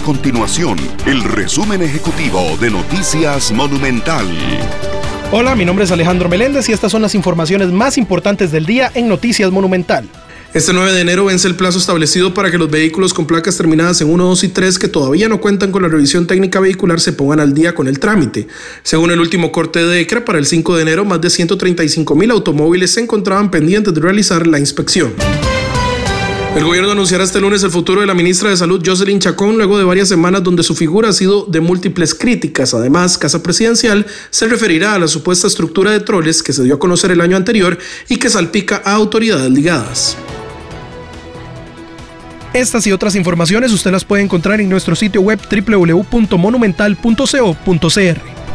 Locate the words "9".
10.72-10.92